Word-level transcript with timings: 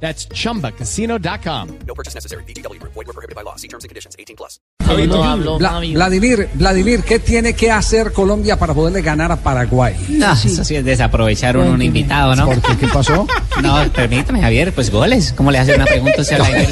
That's 0.00 0.28
chumbacasino.com. 0.28 1.68
No 1.86 1.94
purchase 1.94 2.14
necessary. 2.14 2.44
BGW. 2.44 2.78
Void 2.82 3.06
were 3.06 3.12
prohibited 3.14 3.34
by 3.34 3.42
law. 3.42 3.56
See 3.56 3.66
terms 3.68 3.84
and 3.84 3.88
conditions. 3.88 4.14
18 4.18 4.36
plus. 4.36 4.60
Vla- 4.86 5.92
Vladimir, 5.94 6.48
Vladimir, 6.54 7.02
¿qué 7.02 7.18
tiene 7.18 7.54
que 7.54 7.72
hacer 7.72 8.12
Colombia 8.12 8.56
para 8.56 8.72
poderle 8.72 9.02
ganar 9.02 9.32
a 9.32 9.36
Paraguay? 9.36 9.96
No, 10.10 10.32
eso 10.32 10.62
sí 10.64 10.76
es 10.76 10.84
desaprovechar 10.84 11.56
un, 11.56 11.66
un 11.66 11.82
invitado, 11.82 12.36
¿no? 12.36 12.46
¿Por 12.46 12.62
qué? 12.62 12.76
¿Qué 12.76 12.86
pasó? 12.86 13.26
No, 13.62 13.84
permítame, 13.92 14.40
Javier, 14.40 14.72
pues 14.72 14.90
goles. 14.90 15.32
¿Cómo 15.36 15.50
le 15.50 15.58
hace 15.58 15.74
una 15.74 15.86
pregunta 15.86 16.20
usted 16.20 16.36
al 16.36 16.44
aire? 16.44 16.68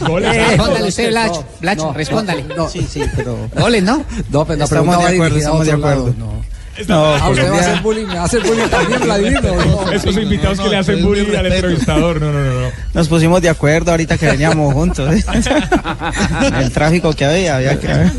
Goles. 0.00 0.36
Eh, 0.36 0.46
Respóndale 0.48 0.88
usted, 0.88 1.08
Blacho. 1.10 1.44
Blacho, 1.60 1.86
No, 1.86 1.92
respóndale. 1.94 2.42
no, 2.44 2.68
Sí, 2.68 2.86
sí, 2.88 3.02
pero 3.16 3.48
Goles, 3.56 3.82
¿no? 3.82 4.04
No, 4.30 4.44
pero 4.44 4.58
la 4.58 4.64
Estamos 4.64 4.68
pregunta 4.68 4.98
de 4.98 5.04
va 5.04 5.10
acuerdo, 5.10 5.34
dirigida 5.36 5.36
a 5.36 5.38
estamos 5.38 5.66
de 5.66 5.72
otro 5.74 5.86
lado, 5.88 6.00
acuerdo. 6.08 6.18
no. 6.18 6.51
No, 6.88 7.04
Ah, 7.14 7.28
usted 7.28 7.50
va 7.50 7.56
a 7.56 7.60
hacer 7.60 7.82
bullying, 7.82 8.06
¿me 8.06 8.14
va 8.14 8.22
a 8.22 8.24
hacer 8.24 8.42
bullying 8.42 8.68
también, 8.68 9.00
Vladimir? 9.04 9.42
No, 9.42 9.64
no. 9.84 9.92
Esos 9.92 10.16
invitados 10.16 10.60
que 10.60 10.68
le 10.68 10.76
hacen 10.76 11.02
bullying 11.04 11.34
al 11.36 11.46
entrevistador. 11.46 12.20
No, 12.20 12.32
no, 12.32 12.42
no, 12.44 12.60
no. 12.62 12.68
nos 12.94 13.08
pusimos 13.08 13.42
de 13.42 13.48
acuerdo 13.50 13.90
ahorita 13.90 14.16
que 14.18 14.26
veníamos 14.26 14.72
juntos. 14.72 15.12
¿eh? 15.14 15.24
El 16.60 16.72
tráfico 16.72 17.12
que 17.12 17.24
había, 17.24 17.56
había 17.56 17.78
que 17.78 17.86
ver. 17.86 18.12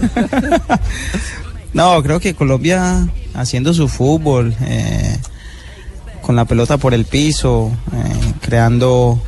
No, 1.73 2.01
creo 2.04 2.20
que 2.20 2.35
Colombia 2.35 3.07
haciendo 3.34 3.73
su 3.73 3.87
fútbol, 3.87 4.55
eh, 4.62 5.17
con 6.21 6.35
la 6.35 6.45
pelota 6.45 6.77
por 6.77 6.93
el 6.93 7.05
piso, 7.05 7.71
eh, 7.91 8.34
creando 8.41 9.20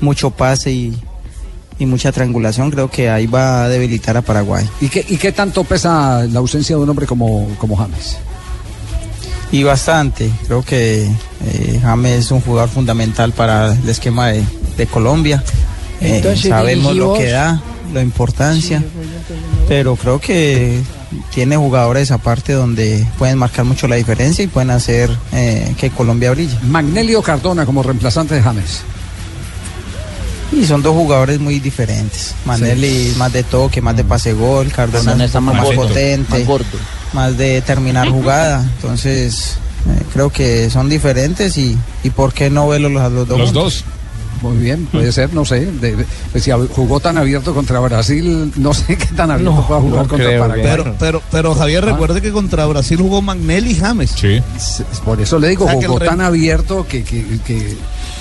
mucho 0.00 0.30
pase 0.30 0.72
y, 0.72 1.02
y 1.78 1.86
mucha 1.86 2.10
triangulación, 2.10 2.70
creo 2.72 2.90
que 2.90 3.08
ahí 3.08 3.26
va 3.26 3.64
a 3.64 3.68
debilitar 3.68 4.16
a 4.16 4.22
Paraguay. 4.22 4.68
¿Y 4.80 4.88
qué, 4.88 5.04
¿Y 5.08 5.16
qué 5.16 5.30
tanto 5.30 5.62
pesa 5.62 6.24
la 6.24 6.40
ausencia 6.40 6.74
de 6.76 6.82
un 6.82 6.88
hombre 6.90 7.06
como, 7.06 7.46
como 7.58 7.76
James? 7.76 8.18
Y 9.52 9.62
bastante, 9.64 10.30
creo 10.46 10.64
que 10.64 11.04
eh, 11.04 11.80
James 11.82 12.24
es 12.24 12.30
un 12.30 12.40
jugador 12.40 12.70
fundamental 12.70 13.32
para 13.32 13.74
el 13.74 13.88
esquema 13.88 14.28
de, 14.28 14.42
de 14.78 14.86
Colombia. 14.86 15.44
Eh, 16.00 16.16
Entonces, 16.16 16.48
sabemos 16.48 16.96
lo 16.96 17.12
que 17.12 17.28
da, 17.28 17.62
la 17.92 18.00
importancia, 18.00 18.82
pero 19.68 19.96
creo 19.96 20.18
que 20.18 20.80
tiene 21.34 21.56
jugadores 21.56 22.10
aparte 22.10 22.54
donde 22.54 23.06
pueden 23.18 23.38
marcar 23.38 23.64
mucho 23.64 23.86
la 23.86 23.96
diferencia 23.96 24.42
y 24.42 24.46
pueden 24.46 24.70
hacer 24.70 25.10
eh, 25.32 25.74
que 25.78 25.90
Colombia 25.90 26.30
brille. 26.30 26.56
Magnelio 26.62 27.22
Cardona 27.22 27.66
como 27.66 27.82
reemplazante 27.82 28.34
de 28.34 28.42
James. 28.42 28.80
Y 30.52 30.66
son 30.66 30.82
dos 30.82 30.94
jugadores 30.94 31.40
muy 31.40 31.60
diferentes. 31.60 32.34
Manelli 32.44 33.14
más 33.16 33.32
de 33.32 33.42
toque, 33.42 33.80
más 33.80 33.96
de 33.96 34.04
pase 34.04 34.34
gol, 34.34 34.70
Cardona 34.70 35.24
es 35.24 35.34
más 35.34 35.42
más 35.42 35.66
potente, 35.70 36.38
más 36.38 36.46
gordo. 36.46 36.78
Más 37.12 37.36
de 37.36 37.60
terminar 37.62 38.08
jugada. 38.08 38.62
Entonces, 38.76 39.56
eh, 39.88 40.02
creo 40.12 40.30
que 40.30 40.70
son 40.70 40.88
diferentes 40.88 41.56
y, 41.58 41.76
y 42.04 42.10
por 42.10 42.32
qué 42.32 42.50
no 42.50 42.68
verlos 42.68 43.00
a 43.00 43.08
los 43.08 43.26
dos. 43.28 43.38
Los 43.38 43.52
dos. 43.52 43.84
Muy 44.40 44.56
bien, 44.56 44.86
puede 44.86 45.12
ser, 45.12 45.32
no 45.32 45.44
sé. 45.44 45.66
de- 45.66 45.94
de- 45.94 46.06
pues 46.32 46.42
si 46.42 46.50
jugó 46.50 46.98
tan 46.98 47.16
abierto 47.16 47.54
contra 47.54 47.78
Brasil, 47.78 48.52
no 48.56 48.74
sé 48.74 48.96
qué 48.96 49.06
tan 49.14 49.30
abierto 49.30 49.64
pueda 49.68 49.80
jugar 49.80 50.06
contra 50.08 50.38
Paraguay. 50.40 50.62
Pero, 50.64 50.94
pero, 50.98 51.22
pero 51.30 51.54
Javier, 51.54 51.84
recuerde 51.84 52.20
que 52.20 52.32
contra 52.32 52.66
Brasil 52.66 52.96
jugó 52.98 53.22
Magnelli 53.22 53.70
y 53.70 53.74
James. 53.76 54.10
Sí. 54.16 54.40
Por 55.04 55.20
eso 55.20 55.38
le 55.38 55.50
digo, 55.50 55.66
O 55.66 55.68
sea, 55.68 55.78
que 55.78 55.86
jugó 55.86 56.00
tan 56.00 56.20
abierto 56.20 56.84
que, 56.88 57.04
que, 57.04 57.24
que, 57.46 57.76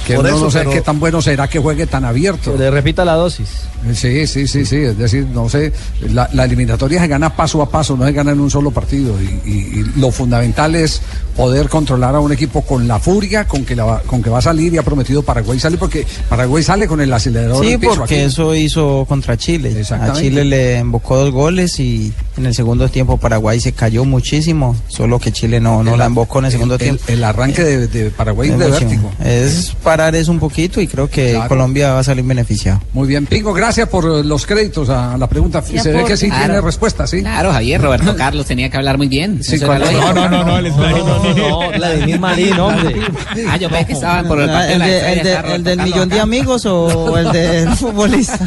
que 0.06 0.16
Por 0.16 0.25
uno 0.25 0.35
eso, 0.35 0.45
no 0.45 0.51
sé 0.51 0.59
pero- 0.59 0.72
qué 0.72 0.81
tan 0.81 1.00
bueno 1.00 1.22
será 1.22 1.47
que 1.47 1.59
juegue 1.59 1.85
tan 1.88 2.06
abierto. 2.06 2.56
Le 2.57 2.69
repita 2.72 3.06
la 3.06 3.13
dosis. 3.13 3.50
Sí, 3.94 4.28
sí, 4.28 4.47
sí, 4.47 4.66
sí. 4.66 4.75
Es 4.78 4.97
decir, 4.97 5.25
no 5.34 5.50
sé, 5.50 5.72
la, 6.13 6.29
la 6.34 6.45
eliminatoria 6.45 7.00
se 7.01 7.07
gana 7.07 7.35
paso 7.35 7.62
a 7.62 7.69
paso, 7.69 7.97
no 7.97 8.06
se 8.06 8.12
gana 8.12 8.31
en 8.31 8.39
un 8.39 8.50
solo 8.51 8.72
partido. 8.72 9.16
Y, 9.22 9.50
y- 9.50 9.79
y 9.79 10.00
lo 10.00 10.12
fundamental 10.12 10.75
es 10.75 11.01
poder 11.35 11.69
controlar 11.69 12.13
a 12.16 12.19
un 12.19 12.31
equipo 12.31 12.62
con 12.62 12.88
la 12.88 13.00
furia 13.00 13.47
con 13.47 13.66
que, 13.66 13.75
la 13.75 13.84
va, 13.85 14.00
con 14.01 14.22
que 14.22 14.29
va 14.29 14.39
a 14.39 14.41
salir 14.41 14.73
y 14.73 14.78
ha 14.78 14.84
prometido 14.84 15.23
Paraguay 15.23 15.59
salir, 15.59 15.79
porque 15.79 16.06
Paraguay 16.29 16.62
sale 16.63 16.88
con 16.88 17.01
el 17.01 17.12
acelerador. 17.12 17.63
Sí, 17.66 17.72
en 17.73 17.79
piso 17.79 17.95
porque 17.95 18.16
aquí. 18.16 18.23
eso 18.25 18.53
hizo 18.56 19.06
contra 19.07 19.38
Chile. 19.38 19.75
A. 19.91 20.13
Chile 20.13 20.45
le 20.45 20.78
embocó 20.79 21.18
dos 21.18 21.31
goles 21.31 21.79
y 21.79 22.13
en 22.38 22.46
el 22.46 22.53
segundo 22.56 22.88
tiempo 22.90 23.18
Paraguay 23.18 23.59
se 23.59 23.74
cayó 23.74 24.06
muchísimo, 24.06 24.75
solo 24.88 25.19
que 25.19 25.31
Chile 25.31 25.59
no, 25.59 25.84
no 25.84 25.94
El- 25.94 26.00
la 26.00 26.06
embocó 26.06 26.40
en 26.40 26.46
el 26.46 26.52
segundo 26.52 26.75
el- 26.75 26.80
tiempo. 26.80 27.03
El, 27.08 27.24
arranque 27.24 27.64
de, 27.64 27.88
de 27.88 28.09
Paraguay 28.12 28.50
Es 28.50 28.58
de 28.59 28.69
vértigo. 28.72 29.12
Es 29.24 29.74
parar 29.84 30.16
eso 30.16 30.31
un 30.31 30.40
poquito 30.40 30.80
y 30.81 30.88
creo 30.88 31.09
que 31.09 31.31
Claro. 31.34 31.50
Colombia 31.50 31.94
va 31.94 32.00
a 32.00 32.03
salir 32.03 32.24
beneficiado. 32.25 32.81
Muy 32.94 33.08
bien, 33.08 33.25
Pingo, 33.25 33.53
gracias 33.53 33.88
por 33.90 34.06
los 34.25 34.46
créditos 34.46 34.90
a 34.90 35.18
la 35.18 35.28
pregunta. 35.28 35.62
Se 35.62 35.92
ve 35.92 36.03
que 36.06 36.18
sí 36.18 36.28
Claro. 36.28 36.46
tiene 36.46 36.62
respuesta, 36.62 37.06
¿sí? 37.08 37.22
Claro, 37.22 37.52
Javier, 37.52 37.81
Roberto 37.81 38.16
Carlos 38.18 38.46
tenía 38.46 38.69
que 38.69 38.78
hablar 38.78 38.98
muy 38.98 39.08
bien. 39.08 39.44
Sí, 39.44 39.58
No, 39.59 39.78
no, 40.13 40.30
no, 40.30 40.44
no, 40.44 40.59
es 40.59 40.75
Vladimir. 40.75 41.36
No, 41.38 41.72
Vladimir 41.72 42.19
Marín, 42.19 42.59
hombre. 42.59 42.96
Ah, 43.50 43.58
yo 43.58 43.69
pensé 43.69 43.86
que 43.88 43.94
estaban 43.94 44.28
por 44.28 44.40
el 44.40 44.48
parte 44.50 44.68
de 44.68 44.74
¿El, 44.74 44.80
la 44.80 44.86
de- 44.88 45.13
el 45.13 45.24
de- 45.24 45.56
el 45.56 45.63
del 45.63 45.81
millón 45.81 46.09
de 46.09 46.19
amigos 46.19 46.66
o 46.66 47.18
el 47.18 47.31
del 47.31 47.69
futbolista? 47.75 48.40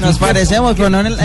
Nos 0.00 0.18
parecemos, 0.18 0.74
pero 0.76 0.90
no 0.90 1.00
en 1.00 1.06
el... 1.06 1.18